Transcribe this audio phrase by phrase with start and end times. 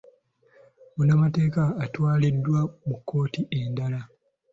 [0.95, 3.99] Munnamateeka atwaliddwa mu kkooti endala.